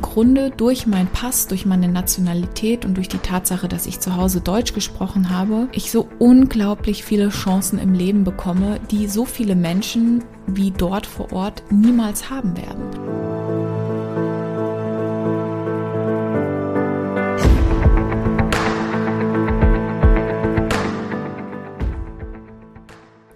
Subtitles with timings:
[0.00, 4.40] Grunde durch meinen Pass, durch meine Nationalität und durch die Tatsache, dass ich zu Hause
[4.40, 10.24] Deutsch gesprochen habe, ich so unglaublich viele Chancen im Leben bekomme, die so viele Menschen
[10.46, 13.18] wie dort vor Ort niemals haben werden.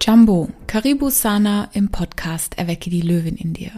[0.05, 3.71] Jumbo, Karibu Sana im Podcast Erwecke die Löwin in dir.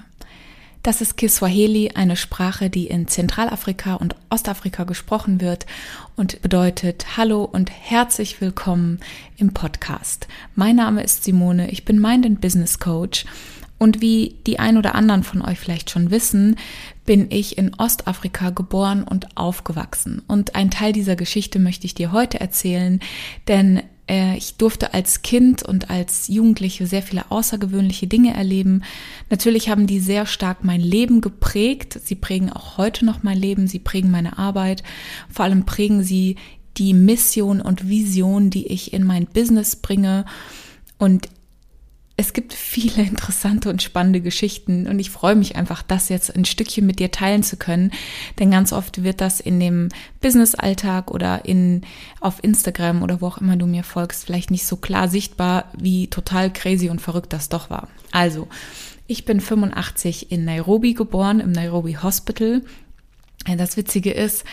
[0.85, 5.65] Das ist Kiswahili, eine Sprache, die in Zentralafrika und Ostafrika gesprochen wird
[6.15, 9.01] und bedeutet Hallo und herzlich willkommen
[9.39, 10.29] im Podcast.
[10.55, 13.25] Mein Name ist Simone, ich bin Mind and Business Coach
[13.79, 16.57] und wie die ein oder anderen von euch vielleicht schon wissen,
[17.07, 20.21] bin ich in Ostafrika geboren und aufgewachsen.
[20.29, 23.01] Und ein Teil dieser Geschichte möchte ich dir heute erzählen,
[23.49, 28.83] denn ich durfte als Kind und als Jugendliche sehr viele außergewöhnliche Dinge erleben.
[29.31, 31.99] Natürlich haben die sehr stark mein Leben geprägt.
[32.05, 33.67] Sie prägen auch heute noch mein Leben.
[33.67, 34.83] Sie prägen meine Arbeit.
[35.31, 36.37] Vor allem prägen sie
[36.77, 40.27] die Mission und Vision, die ich in mein Business bringe.
[40.99, 41.29] Und
[42.17, 46.45] es gibt viele interessante und spannende Geschichten und ich freue mich einfach, das jetzt ein
[46.45, 47.91] Stückchen mit dir teilen zu können,
[48.39, 49.89] denn ganz oft wird das in dem
[50.21, 51.83] Business-Alltag oder in,
[52.21, 56.07] auf Instagram oder wo auch immer du mir folgst, vielleicht nicht so klar sichtbar, wie
[56.07, 57.89] total crazy und verrückt das doch war.
[58.13, 58.49] Also,
[59.07, 62.63] ich bin 85 in Nairobi geboren, im Nairobi Hospital.
[63.59, 64.45] Das Witzige ist,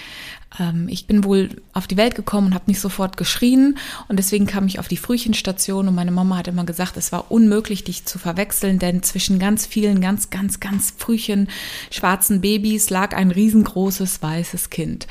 [0.87, 3.77] ich bin wohl auf die Welt gekommen und habe nicht sofort geschrien
[4.09, 7.31] und deswegen kam ich auf die Frühchenstation und meine Mama hat immer gesagt, es war
[7.31, 11.47] unmöglich, dich zu verwechseln, denn zwischen ganz vielen, ganz, ganz, ganz Frühchen
[11.89, 15.07] schwarzen Babys lag ein riesengroßes weißes Kind.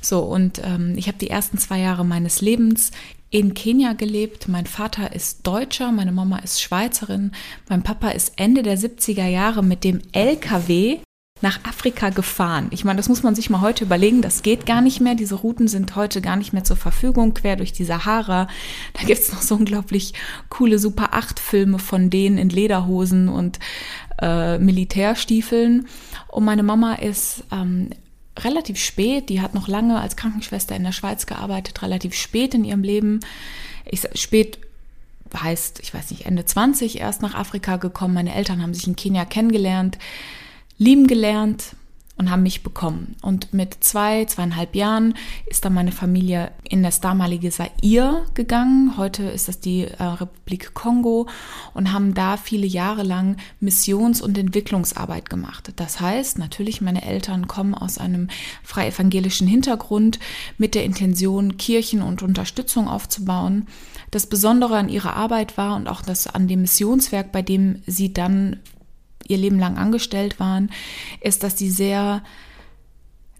[0.00, 2.90] So und ähm, ich habe die ersten zwei Jahre meines Lebens
[3.30, 4.48] in Kenia gelebt.
[4.48, 7.30] Mein Vater ist Deutscher, meine Mama ist Schweizerin.
[7.68, 10.98] Mein Papa ist Ende der 70er Jahre mit dem LKW
[11.42, 12.68] nach Afrika gefahren.
[12.70, 15.14] Ich meine, das muss man sich mal heute überlegen, das geht gar nicht mehr.
[15.14, 18.48] Diese Routen sind heute gar nicht mehr zur Verfügung, quer durch die Sahara.
[18.92, 20.12] Da gibt's noch so unglaublich
[20.48, 23.58] coole Super 8-Filme von denen in Lederhosen und
[24.20, 25.88] äh, Militärstiefeln.
[26.28, 27.90] Und meine Mama ist ähm,
[28.38, 32.64] relativ spät, die hat noch lange als Krankenschwester in der Schweiz gearbeitet, relativ spät in
[32.64, 33.20] ihrem Leben.
[33.86, 34.58] Ich, spät
[35.34, 38.14] heißt, ich weiß nicht, Ende 20 erst nach Afrika gekommen.
[38.14, 39.96] Meine Eltern haben sich in Kenia kennengelernt
[40.80, 41.76] lieben gelernt
[42.16, 43.16] und haben mich bekommen.
[43.22, 45.14] Und mit zwei, zweieinhalb Jahren
[45.46, 48.96] ist dann meine Familie in das damalige Zaire gegangen.
[48.96, 51.28] Heute ist das die äh, Republik Kongo
[51.74, 55.72] und haben da viele Jahre lang Missions- und Entwicklungsarbeit gemacht.
[55.76, 58.28] Das heißt, natürlich, meine Eltern kommen aus einem
[58.62, 60.18] frei evangelischen Hintergrund
[60.58, 63.66] mit der Intention, Kirchen und Unterstützung aufzubauen.
[64.10, 68.12] Das Besondere an ihrer Arbeit war und auch das an dem Missionswerk, bei dem sie
[68.12, 68.60] dann
[69.30, 70.70] ihr Leben lang angestellt waren,
[71.20, 72.22] ist, dass sie sehr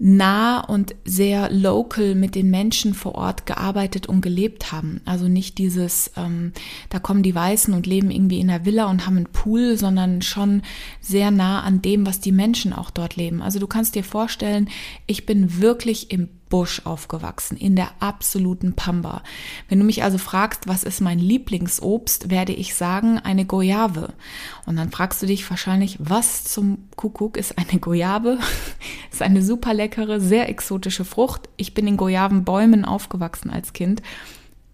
[0.02, 5.02] nah und sehr local mit den Menschen vor Ort gearbeitet und gelebt haben.
[5.04, 6.52] Also nicht dieses, ähm,
[6.88, 10.22] da kommen die Weißen und leben irgendwie in der Villa und haben einen Pool, sondern
[10.22, 10.62] schon
[11.02, 13.42] sehr nah an dem, was die Menschen auch dort leben.
[13.42, 14.70] Also du kannst dir vorstellen,
[15.06, 19.22] ich bin wirklich im Busch aufgewachsen, in der absoluten Pamba.
[19.68, 24.12] Wenn du mich also fragst, was ist mein Lieblingsobst, werde ich sagen, eine Goyave.
[24.66, 28.38] Und dann fragst du dich wahrscheinlich, was zum Kuckuck ist eine Goyave?
[29.10, 31.48] ist eine super leckere, sehr exotische Frucht.
[31.56, 34.02] Ich bin in Goyavenbäumen aufgewachsen als Kind.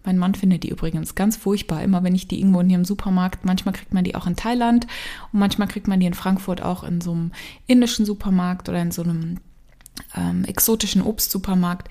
[0.03, 1.83] Mein Mann findet die übrigens ganz furchtbar.
[1.83, 4.37] Immer wenn ich die irgendwo in hier im Supermarkt, manchmal kriegt man die auch in
[4.37, 4.87] Thailand
[5.31, 7.31] und manchmal kriegt man die in Frankfurt auch in so einem
[7.67, 9.39] indischen Supermarkt oder in so einem
[10.15, 11.89] ähm, exotischen Obstsupermarkt,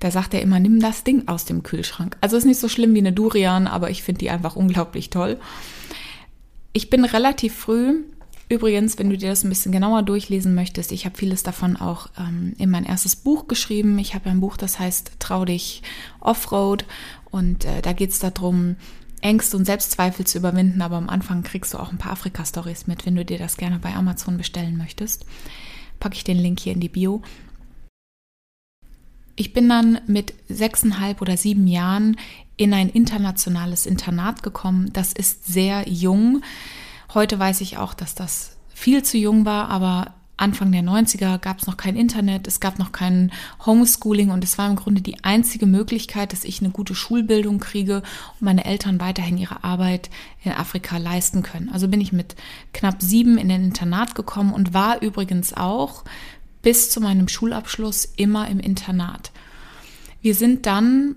[0.00, 2.16] da sagt er immer, nimm das Ding aus dem Kühlschrank.
[2.20, 5.38] Also ist nicht so schlimm wie eine Durian, aber ich finde die einfach unglaublich toll.
[6.72, 8.02] Ich bin relativ früh,
[8.48, 12.08] übrigens, wenn du dir das ein bisschen genauer durchlesen möchtest, ich habe vieles davon auch
[12.18, 13.98] ähm, in mein erstes Buch geschrieben.
[13.98, 15.82] Ich habe ein Buch, das heißt Trau dich
[16.20, 16.84] Offroad
[17.30, 18.76] und äh, da geht es darum,
[19.24, 23.06] Ängste und Selbstzweifel zu überwinden, aber am Anfang kriegst du auch ein paar Afrika-Stories mit,
[23.06, 25.24] wenn du dir das gerne bei Amazon bestellen möchtest.
[25.98, 27.22] Packe ich den Link hier in die Bio.
[29.36, 32.16] Ich bin dann mit sechseinhalb oder sieben Jahren
[32.56, 34.92] in ein internationales Internat gekommen.
[34.92, 36.42] Das ist sehr jung.
[37.12, 41.60] Heute weiß ich auch, dass das viel zu jung war, aber Anfang der 90er gab
[41.60, 43.30] es noch kein Internet, es gab noch kein
[43.64, 47.98] Homeschooling und es war im Grunde die einzige Möglichkeit, dass ich eine gute Schulbildung kriege
[47.98, 50.10] und meine Eltern weiterhin ihre Arbeit
[50.42, 51.68] in Afrika leisten können.
[51.68, 52.34] Also bin ich mit
[52.72, 56.02] knapp sieben in ein Internat gekommen und war übrigens auch
[56.64, 59.30] bis zu meinem Schulabschluss immer im Internat.
[60.22, 61.16] Wir sind dann,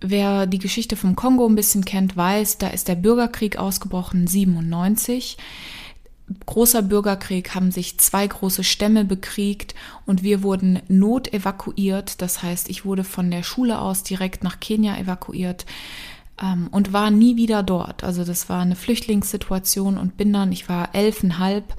[0.00, 5.36] wer die Geschichte vom Kongo ein bisschen kennt, weiß, da ist der Bürgerkrieg ausgebrochen, 97.
[6.46, 9.74] großer Bürgerkrieg haben sich zwei große Stämme bekriegt
[10.06, 12.22] und wir wurden notevakuiert.
[12.22, 15.66] Das heißt, ich wurde von der Schule aus direkt nach Kenia evakuiert
[16.40, 18.04] ähm, und war nie wieder dort.
[18.04, 21.74] Also das war eine Flüchtlingssituation und bin dann, ich war elfenhalb,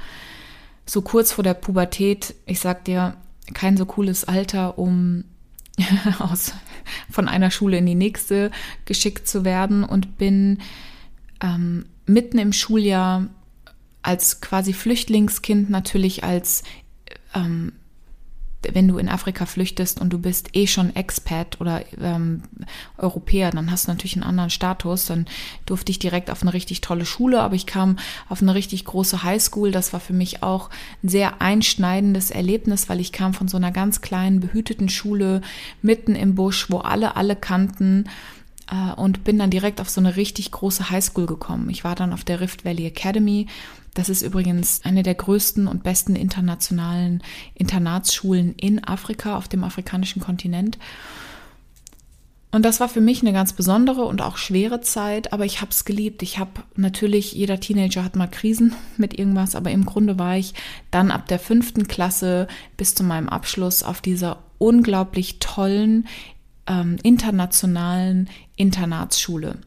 [0.86, 2.36] so kurz vor der Pubertät.
[2.46, 3.16] Ich sag dir,
[3.54, 5.26] kein so cooles Alter, um
[6.20, 6.54] aus,
[7.12, 8.52] von einer Schule in die nächste
[8.86, 10.60] geschickt zu werden und bin
[11.42, 13.28] ähm, mitten im Schuljahr
[14.02, 16.64] als quasi Flüchtlingskind natürlich als
[17.34, 17.74] ähm,
[18.74, 22.44] wenn du in Afrika flüchtest und du bist eh schon Expat oder ähm,
[22.98, 25.06] Europäer, dann hast du natürlich einen anderen Status.
[25.06, 25.26] Dann
[25.66, 27.98] durfte ich direkt auf eine richtig tolle Schule, aber ich kam
[28.30, 29.72] auf eine richtig große Highschool.
[29.72, 30.70] Das war für mich auch
[31.04, 35.42] ein sehr einschneidendes Erlebnis, weil ich kam von so einer ganz kleinen, behüteten Schule
[35.82, 38.06] mitten im Busch, wo alle alle kannten
[38.96, 41.70] und bin dann direkt auf so eine richtig große Highschool gekommen.
[41.70, 43.48] Ich war dann auf der Rift Valley Academy.
[43.94, 47.24] Das ist übrigens eine der größten und besten internationalen
[47.54, 50.78] Internatsschulen in Afrika, auf dem afrikanischen Kontinent.
[52.56, 55.72] Und das war für mich eine ganz besondere und auch schwere Zeit, aber ich habe
[55.72, 56.22] es geliebt.
[56.24, 60.54] Ich habe natürlich, jeder Teenager hat mal Krisen mit irgendwas, aber im Grunde war ich
[60.90, 62.48] dann ab der fünften Klasse
[62.78, 66.08] bis zu meinem Abschluss auf dieser unglaublich tollen,
[66.68, 69.58] ähm, internationalen Internatsschule.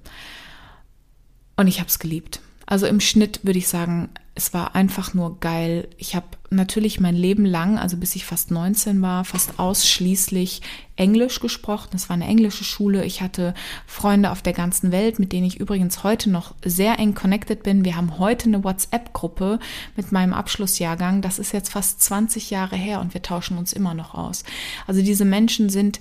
[1.57, 2.41] Und ich habe es geliebt.
[2.67, 5.89] Also im Schnitt würde ich sagen, es war einfach nur geil.
[5.97, 10.63] Ich habe natürlich mein Leben lang, also bis ich fast 19 war, fast ausschließlich
[10.95, 11.91] Englisch gesprochen.
[11.95, 13.05] Es war eine englische Schule.
[13.05, 13.53] Ich hatte
[13.87, 17.85] Freunde auf der ganzen Welt, mit denen ich übrigens heute noch sehr eng connected bin.
[17.85, 19.59] Wir haben heute eine WhatsApp-Gruppe
[19.97, 21.21] mit meinem Abschlussjahrgang.
[21.21, 24.45] Das ist jetzt fast 20 Jahre her und wir tauschen uns immer noch aus.
[24.87, 26.01] Also diese Menschen sind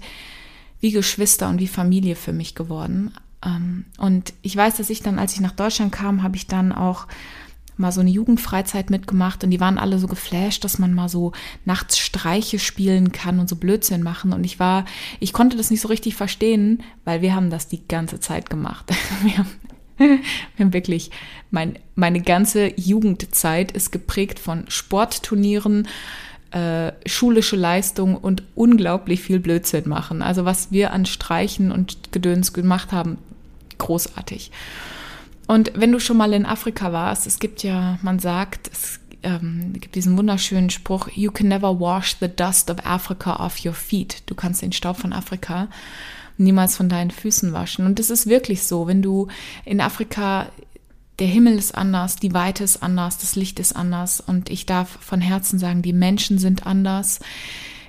[0.79, 3.13] wie Geschwister und wie Familie für mich geworden.
[3.43, 6.71] Ähm, und ich weiß, dass ich dann, als ich nach Deutschland kam, habe ich dann
[6.71, 7.07] auch
[7.77, 11.31] mal so eine Jugendfreizeit mitgemacht und die waren alle so geflasht, dass man mal so
[11.65, 14.33] nachts Streiche spielen kann und so Blödsinn machen.
[14.33, 14.85] Und ich war,
[15.19, 18.91] ich konnte das nicht so richtig verstehen, weil wir haben das die ganze Zeit gemacht.
[19.23, 19.49] Wir haben,
[20.55, 21.09] wir haben wirklich,
[21.49, 25.87] mein, meine ganze Jugendzeit ist geprägt von Sportturnieren,
[26.51, 30.21] äh, schulische Leistung und unglaublich viel Blödsinn machen.
[30.21, 33.17] Also was wir an Streichen und Gedöns gemacht haben,
[33.77, 34.51] großartig.
[35.47, 39.73] Und wenn du schon mal in Afrika warst, es gibt ja, man sagt, es ähm,
[39.73, 44.23] gibt diesen wunderschönen Spruch, You can never wash the dust of Africa off your feet.
[44.25, 45.67] Du kannst den Staub von Afrika
[46.37, 47.85] niemals von deinen Füßen waschen.
[47.85, 49.27] Und das ist wirklich so, wenn du
[49.65, 50.47] in Afrika
[51.19, 54.97] der Himmel ist anders, die Weite ist anders, das Licht ist anders und ich darf
[55.01, 57.19] von Herzen sagen, die Menschen sind anders.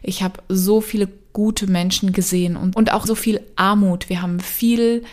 [0.03, 4.09] Ich habe so viele gute Menschen gesehen und, und auch so viel Armut.
[4.09, 5.05] Wir haben viel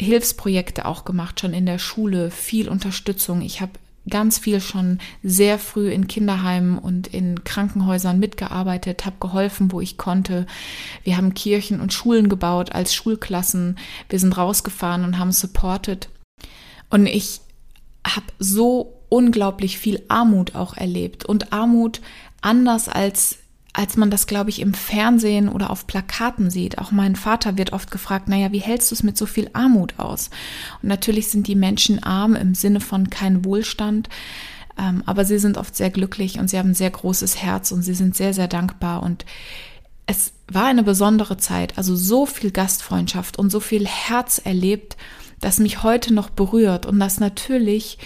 [0.00, 3.40] Hilfsprojekte auch gemacht, schon in der Schule, viel Unterstützung.
[3.42, 3.72] Ich habe
[4.08, 9.98] ganz viel schon sehr früh in Kinderheimen und in Krankenhäusern mitgearbeitet, habe geholfen, wo ich
[9.98, 10.46] konnte.
[11.04, 13.78] Wir haben Kirchen und Schulen gebaut als Schulklassen.
[14.08, 16.08] Wir sind rausgefahren und haben supported.
[16.88, 17.40] Und ich
[18.06, 22.00] habe so unglaublich viel Armut auch erlebt und Armut
[22.40, 23.38] anders als
[23.72, 26.78] als man das, glaube ich, im Fernsehen oder auf Plakaten sieht.
[26.78, 29.98] Auch mein Vater wird oft gefragt, naja, wie hältst du es mit so viel Armut
[29.98, 30.30] aus?
[30.82, 34.08] Und natürlich sind die Menschen arm im Sinne von kein Wohlstand,
[34.76, 37.82] ähm, aber sie sind oft sehr glücklich und sie haben ein sehr großes Herz und
[37.82, 39.04] sie sind sehr, sehr dankbar.
[39.04, 39.24] Und
[40.06, 44.96] es war eine besondere Zeit, also so viel Gastfreundschaft und so viel Herz erlebt
[45.40, 47.98] das mich heute noch berührt und das natürlich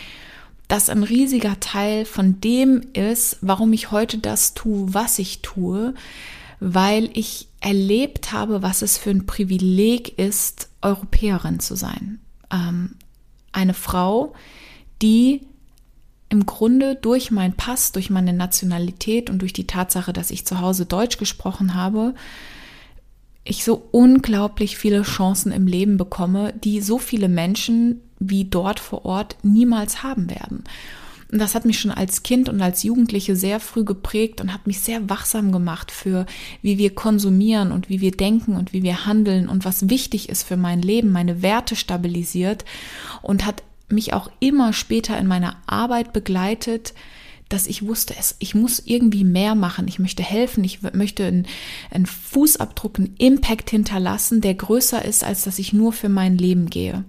[0.68, 5.94] das ein riesiger Teil von dem ist, warum ich heute das tue, was ich tue,
[6.58, 12.18] weil ich erlebt habe, was es für ein Privileg ist, Europäerin zu sein.
[12.50, 12.96] Ähm,
[13.52, 14.34] eine Frau,
[15.02, 15.42] die
[16.30, 20.60] im Grunde durch meinen Pass, durch meine Nationalität und durch die Tatsache, dass ich zu
[20.60, 22.14] Hause Deutsch gesprochen habe,
[23.44, 29.04] ich so unglaublich viele Chancen im Leben bekomme, die so viele Menschen wie dort vor
[29.04, 30.64] Ort niemals haben werden.
[31.30, 34.66] Und das hat mich schon als Kind und als Jugendliche sehr früh geprägt und hat
[34.66, 36.26] mich sehr wachsam gemacht für,
[36.62, 40.44] wie wir konsumieren und wie wir denken und wie wir handeln und was wichtig ist
[40.44, 42.64] für mein Leben, meine Werte stabilisiert
[43.20, 46.94] und hat mich auch immer später in meiner Arbeit begleitet,
[47.54, 51.46] dass ich wusste, es, ich muss irgendwie mehr machen, ich möchte helfen, ich möchte einen,
[51.90, 56.68] einen Fußabdruck, einen Impact hinterlassen, der größer ist, als dass ich nur für mein Leben
[56.68, 57.04] gehe.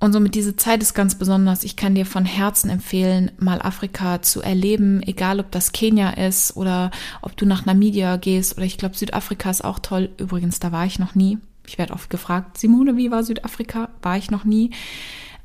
[0.00, 1.64] Und somit diese Zeit ist ganz besonders.
[1.64, 6.56] Ich kann dir von Herzen empfehlen, mal Afrika zu erleben, egal ob das Kenia ist
[6.56, 10.10] oder ob du nach Namibia gehst oder ich glaube Südafrika ist auch toll.
[10.18, 11.38] Übrigens, da war ich noch nie.
[11.66, 13.88] Ich werde oft gefragt, Simone, wie war Südafrika?
[14.00, 14.70] War ich noch nie.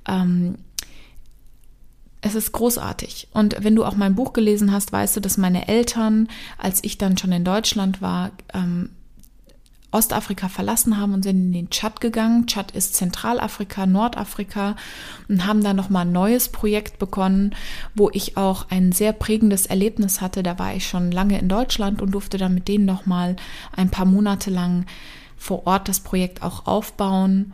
[0.07, 0.55] Ähm,
[2.23, 3.27] es ist großartig.
[3.33, 6.97] Und wenn du auch mein Buch gelesen hast, weißt du, dass meine Eltern, als ich
[6.97, 8.89] dann schon in Deutschland war, ähm,
[9.91, 12.47] Ostafrika verlassen haben und sind in den Tschad gegangen.
[12.47, 14.75] Tschad ist Zentralafrika, Nordafrika
[15.27, 17.53] und haben da nochmal ein neues Projekt begonnen,
[17.93, 20.43] wo ich auch ein sehr prägendes Erlebnis hatte.
[20.43, 23.35] Da war ich schon lange in Deutschland und durfte dann mit denen nochmal
[23.75, 24.85] ein paar Monate lang
[25.37, 27.53] vor Ort das Projekt auch aufbauen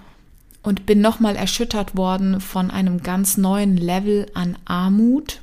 [0.69, 5.41] und bin nochmal erschüttert worden von einem ganz neuen Level an Armut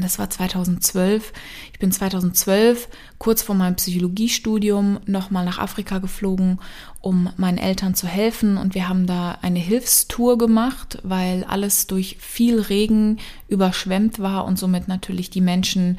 [0.00, 1.32] das war 2012.
[1.72, 6.60] Ich bin 2012 kurz vor meinem Psychologiestudium nochmal nach Afrika geflogen,
[7.00, 8.56] um meinen Eltern zu helfen.
[8.56, 14.58] Und wir haben da eine Hilfstour gemacht, weil alles durch viel Regen überschwemmt war und
[14.58, 15.98] somit natürlich die Menschen,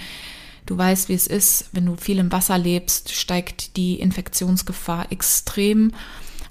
[0.65, 5.91] du weißt, wie es ist, wenn du viel im Wasser lebst, steigt die Infektionsgefahr extrem.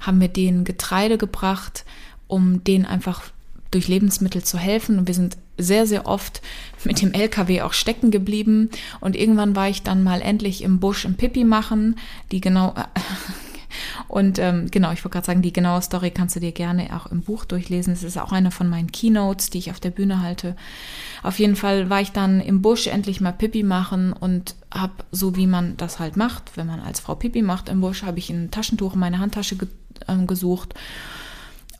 [0.02, 1.84] Haben wir denen Getreide gebracht,
[2.28, 3.22] um denen einfach
[3.72, 4.98] durch Lebensmittel zu helfen.
[4.98, 6.42] Und wir sind sehr, sehr oft
[6.84, 8.70] mit dem LKW auch stecken geblieben.
[9.00, 11.96] Und irgendwann war ich dann mal endlich im Busch im Pipi machen,
[12.30, 12.74] die genau.
[14.12, 17.10] Und ähm, genau, ich wollte gerade sagen, die genaue Story kannst du dir gerne auch
[17.10, 17.94] im Buch durchlesen.
[17.94, 20.54] Es ist auch eine von meinen Keynotes, die ich auf der Bühne halte.
[21.22, 25.34] Auf jeden Fall war ich dann im Busch endlich mal Pipi machen und habe, so
[25.36, 28.28] wie man das halt macht, wenn man als Frau Pipi macht im Busch, habe ich
[28.28, 29.68] ein Taschentuch in meine Handtasche ge
[30.06, 30.74] äh, gesucht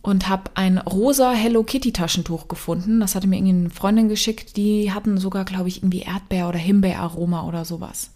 [0.01, 3.01] und habe ein rosa Hello Kitty Taschentuch gefunden.
[3.01, 4.57] Das hatte mir irgendwie eine Freundin geschickt.
[4.57, 8.12] Die hatten sogar, glaube ich, irgendwie Erdbeer- oder Himbeeraroma oder sowas.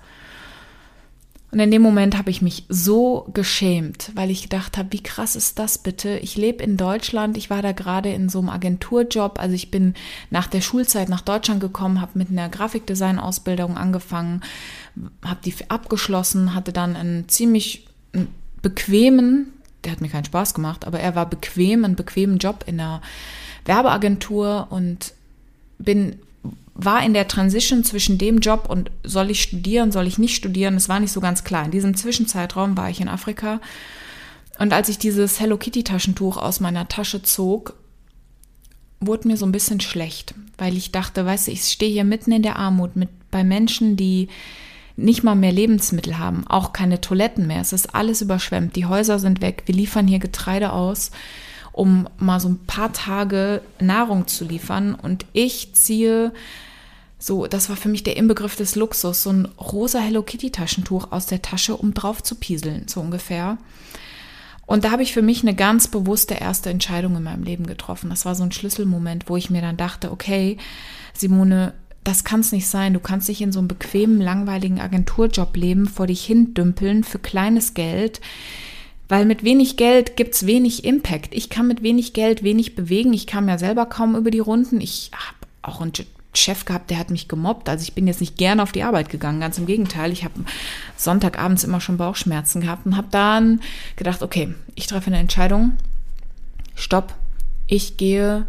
[1.53, 5.37] Und in dem Moment habe ich mich so geschämt, weil ich gedacht habe, wie krass
[5.37, 6.19] ist das bitte?
[6.19, 9.95] Ich lebe in Deutschland, ich war da gerade in so einem Agenturjob, also ich bin
[10.31, 14.43] nach der Schulzeit nach Deutschland gekommen, habe mit einer Grafikdesign-Ausbildung angefangen,
[15.25, 17.87] habe die abgeschlossen, hatte dann einen ziemlich
[18.61, 19.53] bequemen
[19.87, 23.01] der hat mir keinen Spaß gemacht, aber er war bequem, einen bequemen Job in einer
[23.65, 25.15] Werbeagentur und
[25.79, 26.19] bin
[26.79, 30.75] war in der Transition zwischen dem Job und soll ich studieren, soll ich nicht studieren,
[30.75, 31.65] es war nicht so ganz klar.
[31.65, 33.61] In diesem Zwischenzeitraum war ich in Afrika
[34.59, 37.75] und als ich dieses Hello Kitty Taschentuch aus meiner Tasche zog,
[39.01, 42.33] wurde mir so ein bisschen schlecht, weil ich dachte, weißt du, ich stehe hier mitten
[42.33, 44.29] in der Armut mit bei Menschen, die
[44.97, 47.61] nicht mal mehr Lebensmittel haben, auch keine Toiletten mehr.
[47.61, 48.77] Es ist alles überschwemmt.
[48.77, 49.65] Die Häuser sind weg.
[49.67, 51.11] Wir liefern hier Getreide aus,
[51.73, 54.95] um mal so ein paar Tage Nahrung zu liefern.
[54.95, 56.33] Und ich ziehe
[57.19, 61.13] so, das war für mich der Inbegriff des Luxus, so ein rosa Hello Kitty Taschentuch
[61.13, 63.59] aus der Tasche, um drauf zu pieseln, so ungefähr.
[64.67, 68.11] Und da habe ich für mich eine ganz bewusste erste Entscheidung in meinem Leben getroffen.
[68.11, 70.59] Das war so ein Schlüsselmoment, wo ich mir dann dachte, okay,
[71.15, 72.93] Simone, das kann es nicht sein.
[72.93, 77.19] Du kannst dich in so einem bequemen, langweiligen Agenturjob leben, vor dich hin dümpeln für
[77.19, 78.21] kleines Geld.
[79.09, 81.33] Weil mit wenig Geld gibt es wenig Impact.
[81.33, 83.13] Ich kann mit wenig Geld wenig bewegen.
[83.13, 84.81] Ich kam ja selber kaum über die Runden.
[84.81, 85.93] Ich habe auch einen
[86.39, 87.69] Chef gehabt, der hat mich gemobbt.
[87.69, 89.41] Also ich bin jetzt nicht gerne auf die Arbeit gegangen.
[89.41, 90.13] Ganz im Gegenteil.
[90.13, 90.35] Ich habe
[90.97, 93.61] Sonntagabends immer schon Bauchschmerzen gehabt und habe dann
[93.97, 95.73] gedacht, okay, ich treffe eine Entscheidung.
[96.75, 97.15] Stopp.
[97.67, 98.47] Ich gehe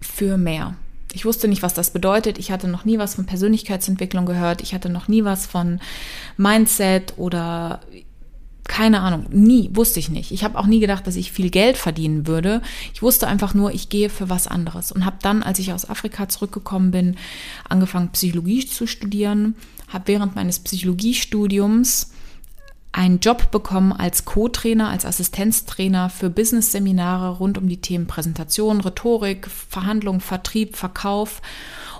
[0.00, 0.74] für mehr.
[1.12, 2.38] Ich wusste nicht, was das bedeutet.
[2.38, 4.60] Ich hatte noch nie was von Persönlichkeitsentwicklung gehört.
[4.62, 5.80] Ich hatte noch nie was von
[6.36, 7.80] Mindset oder
[8.66, 10.30] keine Ahnung, nie, wusste ich nicht.
[10.30, 12.62] Ich habe auch nie gedacht, dass ich viel Geld verdienen würde.
[12.94, 15.88] Ich wusste einfach nur, ich gehe für was anderes und habe dann, als ich aus
[15.88, 17.16] Afrika zurückgekommen bin,
[17.68, 19.54] angefangen Psychologie zu studieren,
[19.88, 22.10] habe während meines Psychologiestudiums
[22.92, 29.48] einen Job bekommen als Co-Trainer, als Assistenztrainer für Business-Seminare rund um die Themen Präsentation, Rhetorik,
[29.48, 31.42] Verhandlung, Vertrieb, Verkauf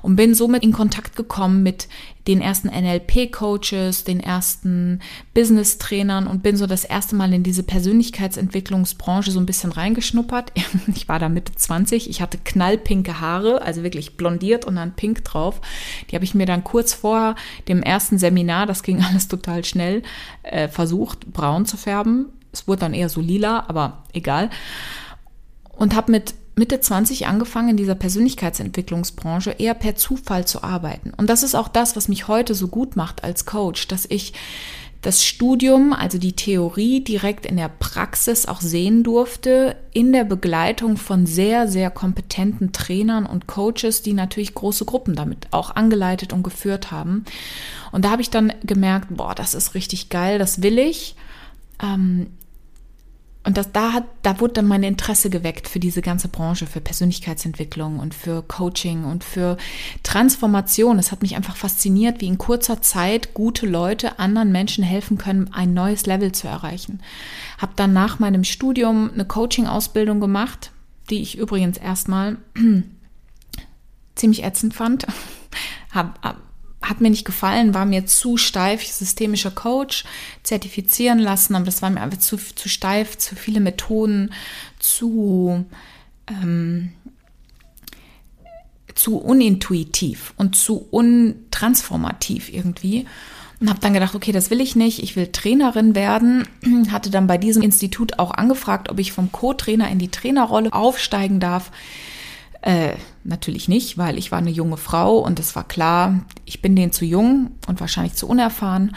[0.05, 1.89] und bin somit in Kontakt gekommen mit
[2.29, 5.01] den ersten NLP-Coaches, den ersten
[5.33, 10.53] Business-Trainern und bin so das erste Mal in diese Persönlichkeitsentwicklungsbranche so ein bisschen reingeschnuppert.
[10.95, 15.25] Ich war da Mitte 20, ich hatte knallpinke Haare, also wirklich blondiert und dann pink
[15.25, 15.63] drauf.
[16.11, 17.35] Die habe ich mir dann kurz vor
[17.69, 20.03] dem ersten Seminar, das ging alles total schnell,
[20.43, 22.27] äh, versucht, braun zu färben.
[22.53, 24.51] Es wurde dann eher so lila, aber egal.
[25.77, 31.13] Und habe mit Mitte 20 angefangen, in dieser Persönlichkeitsentwicklungsbranche eher per Zufall zu arbeiten.
[31.17, 34.33] Und das ist auch das, was mich heute so gut macht als Coach, dass ich
[35.05, 40.97] das Studium, also die Theorie direkt in der Praxis auch sehen durfte, in der Begleitung
[40.97, 46.43] von sehr, sehr kompetenten Trainern und Coaches, die natürlich große Gruppen damit auch angeleitet und
[46.43, 47.25] geführt haben.
[47.93, 51.17] Und da habe ich dann gemerkt, boah, das ist richtig geil, das will ich.
[51.83, 52.29] Ähm,
[53.45, 56.81] und das, da, hat, da wurde dann mein Interesse geweckt für diese ganze Branche, für
[56.81, 59.59] Persönlichkeitsentwicklung und für Coaching und für
[60.03, 60.99] Transformation.
[60.99, 65.53] Es hat mich einfach fasziniert, wie in kurzer Zeit gute Leute anderen Menschen helfen können,
[65.53, 67.01] ein neues Level zu erreichen.
[67.59, 70.73] Habe dann nach meinem Studium eine Coaching-Ausbildung gemacht,
[71.11, 72.39] die ich übrigens erstmal
[74.15, 75.07] ziemlich ätzend fand.
[75.93, 76.19] Hab,
[76.85, 80.05] hat mir nicht gefallen, war mir zu steif, systemischer Coach,
[80.43, 84.33] zertifizieren lassen, aber das war mir einfach zu, zu steif, zu viele Methoden,
[84.79, 85.65] zu,
[86.29, 86.93] ähm,
[88.95, 93.07] zu unintuitiv und zu untransformativ irgendwie.
[93.61, 96.47] Und habe dann gedacht, okay, das will ich nicht, ich will Trainerin werden.
[96.91, 101.41] Hatte dann bei diesem Institut auch angefragt, ob ich vom Co-Trainer in die Trainerrolle aufsteigen
[101.41, 101.71] darf.
[102.65, 102.95] Äh,
[103.25, 106.93] natürlich nicht, weil ich war eine junge Frau und es war klar, ich bin denen
[106.93, 108.97] zu jung und wahrscheinlich zu unerfahren.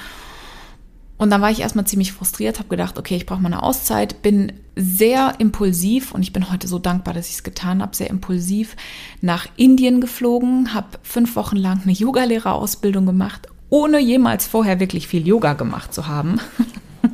[1.17, 4.21] Und dann war ich erstmal ziemlich frustriert, habe gedacht, okay, ich brauche mal eine Auszeit,
[4.21, 8.09] bin sehr impulsiv und ich bin heute so dankbar, dass ich es getan habe, sehr
[8.09, 8.77] impulsiv
[9.19, 15.27] nach Indien geflogen, habe fünf Wochen lang eine Yogalehrerausbildung gemacht, ohne jemals vorher wirklich viel
[15.27, 16.39] Yoga gemacht zu haben.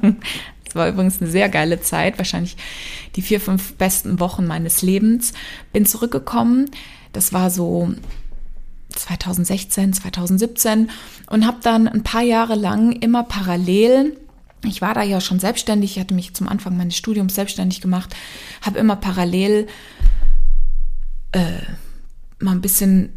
[0.73, 2.57] Es war übrigens eine sehr geile Zeit, wahrscheinlich
[3.15, 5.31] die vier, fünf besten Wochen meines Lebens.
[5.71, 6.65] Bin zurückgekommen.
[7.11, 7.93] Das war so
[8.89, 10.89] 2016, 2017
[11.29, 14.17] und habe dann ein paar Jahre lang immer parallel
[14.65, 18.15] ich war da ja schon selbstständig, ich hatte mich zum Anfang meines Studiums selbstständig gemacht,
[18.61, 19.67] habe immer parallel
[21.33, 21.41] äh,
[22.39, 23.09] mal ein bisschen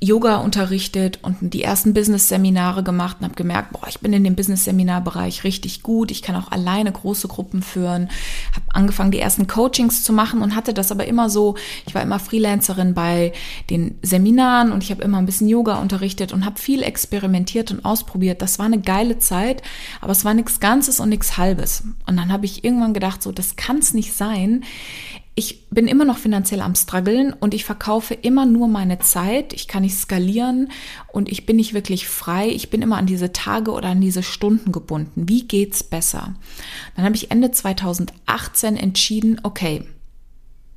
[0.00, 4.36] Yoga unterrichtet und die ersten Business-Seminare gemacht und habe gemerkt, boah, ich bin in dem
[4.36, 6.10] Business-Seminar-Bereich richtig gut.
[6.10, 8.08] Ich kann auch alleine große Gruppen führen.
[8.52, 11.56] Habe angefangen, die ersten Coachings zu machen und hatte das aber immer so.
[11.86, 13.32] Ich war immer Freelancerin bei
[13.70, 17.84] den Seminaren und ich habe immer ein bisschen Yoga unterrichtet und habe viel experimentiert und
[17.84, 18.42] ausprobiert.
[18.42, 19.62] Das war eine geile Zeit,
[20.00, 21.84] aber es war nichts Ganzes und nichts Halbes.
[22.06, 24.64] Und dann habe ich irgendwann gedacht, so, das kann es nicht sein
[25.38, 29.52] ich bin immer noch finanziell am struggeln und ich verkaufe immer nur meine Zeit.
[29.52, 30.70] Ich kann nicht skalieren
[31.12, 32.48] und ich bin nicht wirklich frei.
[32.48, 35.28] Ich bin immer an diese Tage oder an diese Stunden gebunden.
[35.28, 36.34] Wie geht's besser?
[36.96, 39.86] Dann habe ich Ende 2018 entschieden, okay.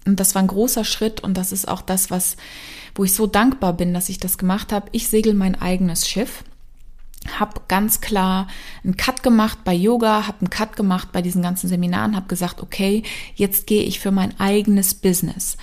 [0.05, 2.35] Und das war ein großer Schritt und das ist auch das, was,
[2.95, 4.89] wo ich so dankbar bin, dass ich das gemacht habe.
[4.91, 6.43] Ich segel mein eigenes Schiff
[7.37, 8.47] habe ganz klar
[8.83, 12.61] einen Cut gemacht bei Yoga, habe einen Cut gemacht bei diesen ganzen Seminaren, habe gesagt,
[12.61, 13.03] okay,
[13.35, 15.57] jetzt gehe ich für mein eigenes Business.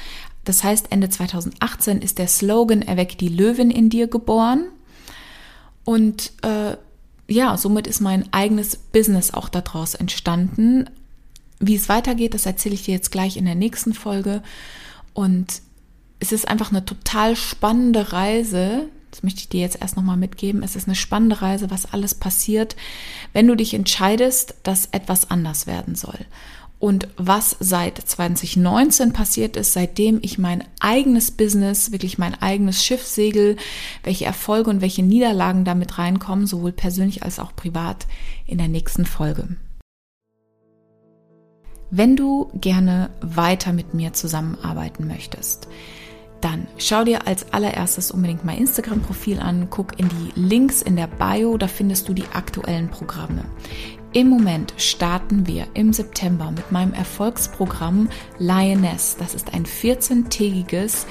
[0.44, 4.66] Das heißt, Ende 2018 ist der Slogan Erweck die Löwin in dir geboren.
[5.84, 6.76] Und äh,
[7.28, 10.88] ja, somit ist mein eigenes Business auch daraus entstanden.
[11.58, 14.42] Wie es weitergeht, das erzähle ich dir jetzt gleich in der nächsten Folge.
[15.14, 15.62] Und
[16.20, 20.62] es ist einfach eine total spannende Reise, das möchte ich dir jetzt erst nochmal mitgeben.
[20.62, 22.76] Es ist eine spannende Reise, was alles passiert,
[23.32, 26.18] wenn du dich entscheidest, dass etwas anders werden soll.
[26.78, 33.06] Und was seit 2019 passiert ist, seitdem ich mein eigenes Business, wirklich mein eigenes Schiff
[33.06, 33.56] segel,
[34.02, 38.06] welche Erfolge und welche Niederlagen damit reinkommen, sowohl persönlich als auch privat,
[38.46, 39.48] in der nächsten Folge.
[41.90, 45.68] Wenn du gerne weiter mit mir zusammenarbeiten möchtest,
[46.46, 51.08] dann schau dir als allererstes unbedingt mein Instagram-Profil an, guck in die Links in der
[51.08, 53.44] Bio, da findest du die aktuellen Programme.
[54.12, 59.16] Im Moment starten wir im September mit meinem Erfolgsprogramm Lioness.
[59.18, 61.06] Das ist ein 14-tägiges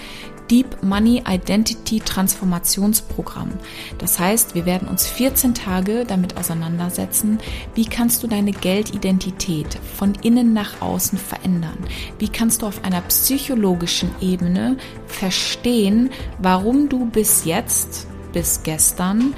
[0.50, 3.52] Deep Money Identity Transformationsprogramm.
[3.98, 7.40] Das heißt, wir werden uns 14 Tage damit auseinandersetzen,
[7.74, 11.78] wie kannst du deine Geldidentität von innen nach außen verändern?
[12.20, 14.78] Wie kannst du auf einer psychologischen Ebene
[15.08, 19.34] verstehen, warum du bis jetzt, bis gestern,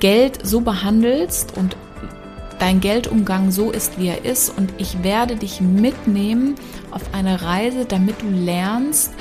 [0.00, 1.76] Geld so behandelst und
[2.58, 4.56] dein Geldumgang so ist, wie er ist.
[4.56, 6.54] Und ich werde dich mitnehmen
[6.90, 9.12] auf eine Reise, damit du lernst,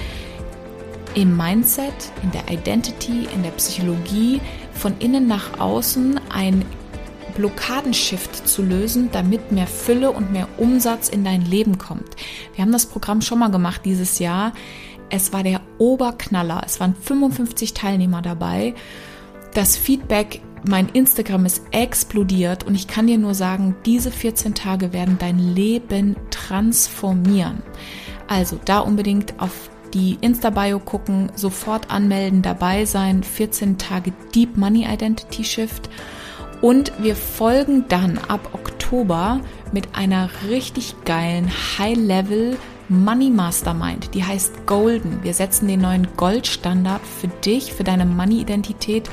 [1.15, 4.41] im Mindset, in der Identity, in der Psychologie
[4.73, 6.65] von innen nach außen ein
[7.35, 12.15] Blockadenshift zu lösen, damit mehr Fülle und mehr Umsatz in dein Leben kommt.
[12.53, 14.53] Wir haben das Programm schon mal gemacht dieses Jahr.
[15.09, 16.61] Es war der Oberknaller.
[16.65, 18.73] Es waren 55 Teilnehmer dabei.
[19.53, 24.93] Das Feedback, mein Instagram ist explodiert und ich kann dir nur sagen, diese 14 Tage
[24.93, 27.61] werden dein Leben transformieren.
[28.27, 34.85] Also da unbedingt auf die Insta-Bio gucken, sofort anmelden, dabei sein, 14 Tage Deep Money
[34.85, 35.89] Identity Shift.
[36.61, 39.39] Und wir folgen dann ab Oktober
[39.71, 42.57] mit einer richtig geilen High-Level
[42.89, 44.13] Money Mastermind.
[44.13, 45.23] Die heißt Golden.
[45.23, 49.09] Wir setzen den neuen Goldstandard für dich, für deine Money-Identität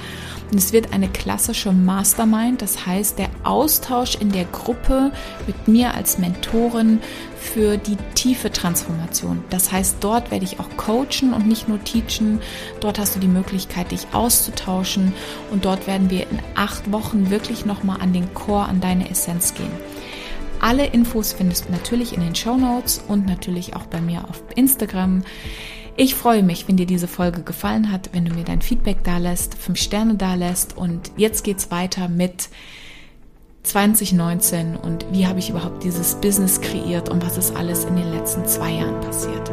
[0.52, 5.10] und es wird eine klassische Mastermind, das heißt der Austausch in der Gruppe
[5.46, 7.00] mit mir als Mentorin
[7.38, 9.42] für die tiefe Transformation.
[9.48, 12.40] Das heißt, dort werde ich auch coachen und nicht nur teachen.
[12.80, 15.14] Dort hast du die Möglichkeit, dich auszutauschen
[15.50, 19.54] und dort werden wir in acht Wochen wirklich nochmal an den Core, an deine Essenz
[19.54, 19.72] gehen.
[20.60, 24.42] Alle Infos findest du natürlich in den Show Notes und natürlich auch bei mir auf
[24.54, 25.24] Instagram.
[25.96, 29.18] Ich freue mich, wenn dir diese Folge gefallen hat, wenn du mir dein Feedback da
[29.18, 32.48] lässt, fünf Sterne da lässt und jetzt geht's weiter mit
[33.64, 38.10] 2019 und wie habe ich überhaupt dieses Business kreiert und was ist alles in den
[38.10, 39.50] letzten zwei Jahren passiert.